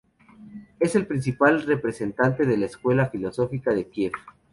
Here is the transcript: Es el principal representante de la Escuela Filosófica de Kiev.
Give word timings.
Es 0.79 0.95
el 0.95 1.05
principal 1.05 1.61
representante 1.61 2.47
de 2.47 2.57
la 2.57 2.65
Escuela 2.65 3.05
Filosófica 3.11 3.71
de 3.71 3.87
Kiev. 3.87 4.13